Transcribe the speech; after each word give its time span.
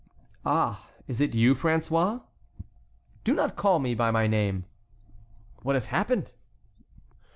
"Ah! 0.47 0.87
is 1.07 1.21
it 1.21 1.35
you, 1.35 1.53
François?" 1.53 2.23
"Do 3.23 3.35
not 3.35 3.55
call 3.55 3.77
me 3.77 3.93
by 3.93 4.09
my 4.09 4.25
name." 4.25 4.65
"What 5.61 5.75
has 5.75 5.85
happened?" 5.93 6.33